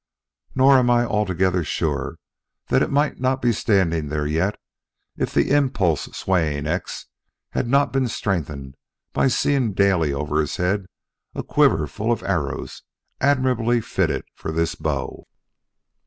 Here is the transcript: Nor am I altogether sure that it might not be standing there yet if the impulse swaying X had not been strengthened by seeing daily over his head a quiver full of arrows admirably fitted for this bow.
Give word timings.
Nor 0.55 0.79
am 0.79 0.89
I 0.89 1.05
altogether 1.05 1.63
sure 1.63 2.17
that 2.69 2.81
it 2.81 2.89
might 2.89 3.19
not 3.19 3.39
be 3.39 3.51
standing 3.51 4.07
there 4.09 4.25
yet 4.25 4.59
if 5.15 5.31
the 5.31 5.51
impulse 5.51 6.05
swaying 6.17 6.65
X 6.65 7.05
had 7.51 7.67
not 7.67 7.93
been 7.93 8.07
strengthened 8.07 8.73
by 9.13 9.27
seeing 9.27 9.73
daily 9.73 10.11
over 10.11 10.41
his 10.41 10.57
head 10.57 10.87
a 11.35 11.43
quiver 11.43 11.85
full 11.85 12.11
of 12.11 12.23
arrows 12.23 12.81
admirably 13.19 13.79
fitted 13.79 14.25
for 14.33 14.51
this 14.51 14.73
bow. 14.73 15.27